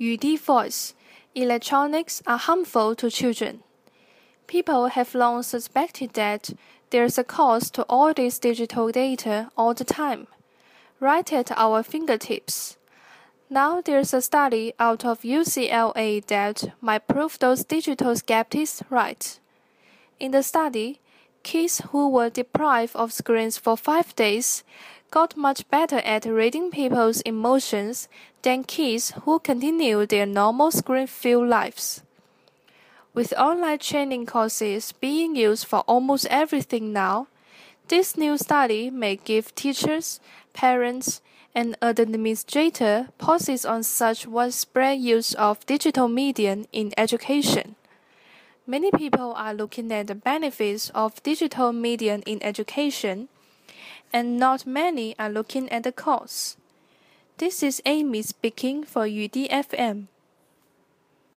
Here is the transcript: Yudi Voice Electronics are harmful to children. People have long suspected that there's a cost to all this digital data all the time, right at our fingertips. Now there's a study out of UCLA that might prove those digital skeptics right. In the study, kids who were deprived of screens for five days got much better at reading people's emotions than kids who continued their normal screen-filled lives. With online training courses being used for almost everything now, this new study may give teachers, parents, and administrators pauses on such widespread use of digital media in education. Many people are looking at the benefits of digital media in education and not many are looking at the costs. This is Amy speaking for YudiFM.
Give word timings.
Yudi 0.00 0.38
Voice 0.38 0.94
Electronics 1.34 2.22
are 2.24 2.38
harmful 2.38 2.94
to 2.94 3.10
children. 3.10 3.64
People 4.46 4.86
have 4.86 5.12
long 5.12 5.42
suspected 5.42 6.12
that 6.12 6.50
there's 6.90 7.18
a 7.18 7.24
cost 7.24 7.74
to 7.74 7.82
all 7.88 8.14
this 8.14 8.38
digital 8.38 8.92
data 8.92 9.50
all 9.56 9.74
the 9.74 9.84
time, 9.84 10.28
right 11.00 11.32
at 11.32 11.50
our 11.50 11.82
fingertips. 11.82 12.76
Now 13.50 13.80
there's 13.80 14.14
a 14.14 14.22
study 14.22 14.72
out 14.78 15.04
of 15.04 15.22
UCLA 15.22 16.24
that 16.26 16.72
might 16.80 17.08
prove 17.08 17.36
those 17.40 17.64
digital 17.64 18.14
skeptics 18.14 18.84
right. 18.90 19.40
In 20.20 20.30
the 20.30 20.44
study, 20.44 21.00
kids 21.48 21.80
who 21.92 22.10
were 22.10 22.28
deprived 22.28 22.94
of 22.94 23.10
screens 23.10 23.56
for 23.56 23.74
five 23.74 24.14
days 24.16 24.62
got 25.10 25.34
much 25.34 25.66
better 25.70 25.96
at 26.04 26.26
reading 26.26 26.70
people's 26.70 27.22
emotions 27.22 28.06
than 28.42 28.62
kids 28.62 29.14
who 29.22 29.38
continued 29.38 30.10
their 30.10 30.26
normal 30.26 30.70
screen-filled 30.70 31.48
lives. 31.48 32.02
With 33.14 33.32
online 33.38 33.78
training 33.78 34.26
courses 34.26 34.92
being 34.92 35.36
used 35.36 35.66
for 35.66 35.80
almost 35.88 36.26
everything 36.26 36.92
now, 36.92 37.28
this 37.88 38.18
new 38.18 38.36
study 38.36 38.90
may 38.90 39.16
give 39.16 39.54
teachers, 39.54 40.20
parents, 40.52 41.22
and 41.54 41.78
administrators 41.80 43.06
pauses 43.16 43.64
on 43.64 43.82
such 43.84 44.26
widespread 44.26 45.00
use 45.00 45.32
of 45.32 45.64
digital 45.64 46.08
media 46.08 46.58
in 46.72 46.92
education. 46.98 47.77
Many 48.70 48.90
people 48.90 49.32
are 49.32 49.54
looking 49.54 49.90
at 49.92 50.08
the 50.08 50.14
benefits 50.14 50.90
of 50.90 51.22
digital 51.22 51.72
media 51.72 52.20
in 52.26 52.42
education 52.42 53.28
and 54.12 54.36
not 54.36 54.66
many 54.66 55.16
are 55.18 55.30
looking 55.30 55.70
at 55.70 55.84
the 55.84 55.90
costs. 55.90 56.58
This 57.38 57.62
is 57.62 57.80
Amy 57.86 58.20
speaking 58.20 58.84
for 58.84 59.06
YudiFM. 59.06 60.08